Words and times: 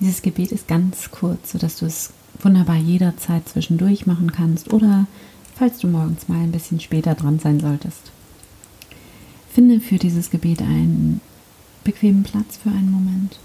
Dieses 0.00 0.22
Gebet 0.22 0.52
ist 0.52 0.68
ganz 0.68 1.10
kurz, 1.10 1.52
sodass 1.52 1.78
du 1.78 1.86
es 1.86 2.10
wunderbar 2.42 2.76
jederzeit 2.76 3.48
zwischendurch 3.48 4.06
machen 4.06 4.32
kannst 4.32 4.72
oder 4.72 5.06
falls 5.56 5.78
du 5.78 5.88
morgens 5.88 6.28
mal 6.28 6.42
ein 6.42 6.52
bisschen 6.52 6.80
später 6.80 7.14
dran 7.14 7.38
sein 7.38 7.60
solltest. 7.60 8.12
Finde 9.52 9.80
für 9.80 9.96
dieses 9.96 10.30
Gebet 10.30 10.60
einen 10.60 11.20
bequemen 11.82 12.24
Platz 12.24 12.58
für 12.62 12.68
einen 12.68 12.90
Moment. 12.90 13.38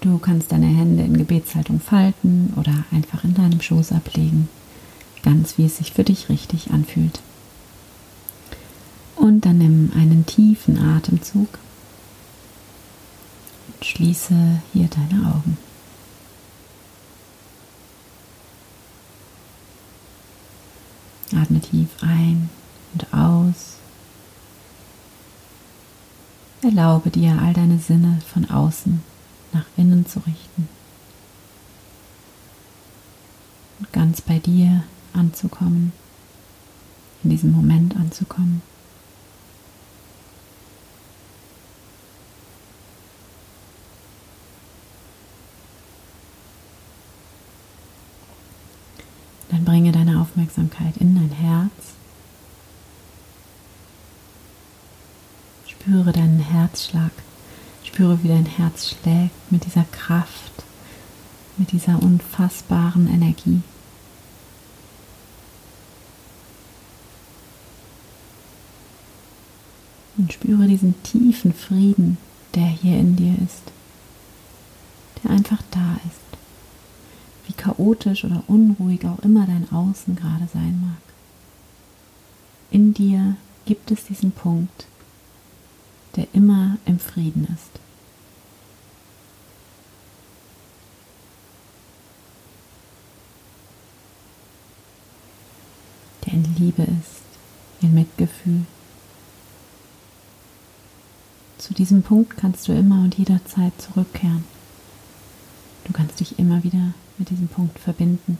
Du 0.00 0.18
kannst 0.18 0.52
deine 0.52 0.66
Hände 0.66 1.02
in 1.02 1.18
Gebetshaltung 1.18 1.80
falten 1.80 2.54
oder 2.56 2.84
einfach 2.90 3.24
in 3.24 3.34
deinem 3.34 3.60
Schoß 3.60 3.92
ablegen, 3.92 4.48
ganz 5.22 5.58
wie 5.58 5.66
es 5.66 5.78
sich 5.78 5.92
für 5.92 6.04
dich 6.04 6.28
richtig 6.28 6.70
anfühlt. 6.70 7.20
Und 9.16 9.44
dann 9.44 9.58
nimm 9.58 9.92
einen 9.94 10.24
tiefen 10.24 10.78
Atemzug 10.78 11.48
schließe 13.82 14.62
hier 14.72 14.88
deine 14.88 15.26
Augen. 15.26 15.56
Atme 21.36 21.60
tief 21.60 21.88
ein 22.00 22.48
und 22.92 23.12
aus. 23.12 23.76
Erlaube 26.62 27.10
dir, 27.10 27.38
all 27.40 27.52
deine 27.52 27.78
Sinne 27.78 28.20
von 28.32 28.50
außen 28.50 29.02
nach 29.52 29.66
innen 29.76 30.06
zu 30.06 30.20
richten 30.20 30.68
und 33.78 33.92
ganz 33.92 34.20
bei 34.20 34.38
dir 34.38 34.82
anzukommen, 35.12 35.92
in 37.22 37.30
diesem 37.30 37.52
Moment 37.52 37.96
anzukommen. 37.96 38.62
Dann 49.50 49.64
bringe 49.64 49.92
deine 49.92 50.20
Aufmerksamkeit 50.20 50.96
in 50.98 51.14
dein 51.14 51.30
Herz. 51.30 51.70
Spüre 55.66 56.12
deinen 56.12 56.40
Herzschlag. 56.40 57.12
Spüre, 57.82 58.22
wie 58.22 58.28
dein 58.28 58.46
Herz 58.46 58.90
schlägt 58.90 59.50
mit 59.50 59.64
dieser 59.64 59.84
Kraft, 59.84 60.52
mit 61.56 61.72
dieser 61.72 62.02
unfassbaren 62.02 63.08
Energie. 63.08 63.62
Und 70.18 70.32
spüre 70.32 70.66
diesen 70.66 71.00
tiefen 71.04 71.54
Frieden, 71.54 72.18
der 72.54 72.66
hier 72.66 72.98
in 72.98 73.16
dir 73.16 73.34
ist, 73.44 73.62
der 75.22 75.30
einfach 75.30 75.62
da 75.70 75.98
ist, 76.06 76.37
chaotisch 77.78 78.24
oder 78.24 78.42
unruhig 78.48 79.06
auch 79.06 79.20
immer 79.20 79.46
dein 79.46 79.70
Außen 79.70 80.16
gerade 80.16 80.48
sein 80.52 80.80
mag. 80.80 81.14
In 82.70 82.92
dir 82.92 83.36
gibt 83.64 83.90
es 83.90 84.04
diesen 84.04 84.32
Punkt, 84.32 84.86
der 86.16 86.26
immer 86.32 86.76
im 86.84 86.98
Frieden 86.98 87.44
ist. 87.44 87.80
Der 96.26 96.34
in 96.34 96.56
Liebe 96.56 96.82
ist, 96.82 97.22
in 97.80 97.94
Mitgefühl. 97.94 98.66
Zu 101.58 101.74
diesem 101.74 102.02
Punkt 102.02 102.36
kannst 102.36 102.68
du 102.68 102.72
immer 102.72 103.02
und 103.02 103.16
jederzeit 103.16 103.72
zurückkehren. 103.80 104.44
Dich 106.20 106.38
immer 106.38 106.64
wieder 106.64 106.94
mit 107.16 107.30
diesem 107.30 107.48
Punkt 107.48 107.78
verbinden. 107.78 108.38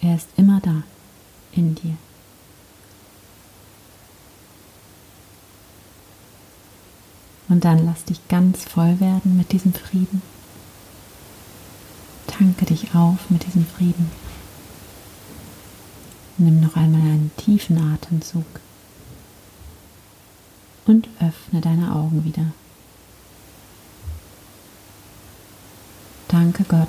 Er 0.00 0.14
ist 0.14 0.28
immer 0.36 0.60
da, 0.60 0.82
in 1.52 1.74
dir. 1.74 1.96
Und 7.48 7.64
dann 7.64 7.84
lass 7.84 8.04
dich 8.04 8.26
ganz 8.28 8.62
voll 8.64 9.00
werden 9.00 9.36
mit 9.36 9.50
diesem 9.50 9.74
Frieden. 9.74 10.22
Tanke 12.28 12.64
dich 12.64 12.94
auf 12.94 13.28
mit 13.28 13.44
diesem 13.44 13.66
Frieden. 13.66 14.10
Nimm 16.38 16.60
noch 16.60 16.76
einmal 16.76 17.00
einen 17.00 17.32
tiefen 17.36 17.76
Atemzug 17.76 18.46
und 20.86 21.08
öffne 21.20 21.60
deine 21.60 21.94
Augen 21.94 22.24
wieder. 22.24 22.52
Danke 26.30 26.62
Gott. 26.64 26.88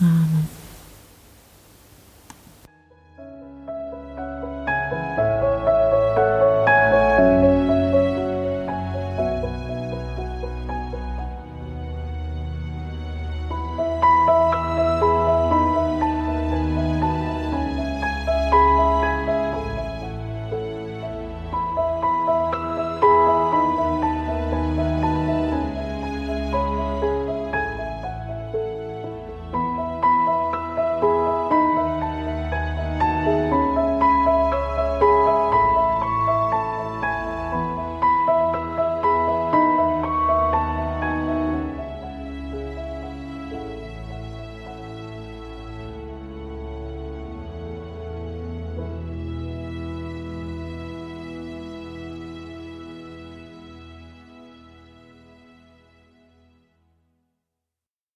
Amen. 0.00 0.59